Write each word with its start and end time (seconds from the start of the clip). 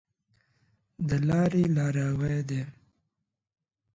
د 1.07 1.09
لاري 1.27 1.63
لاروی 1.75 2.39
دی. 2.49 2.61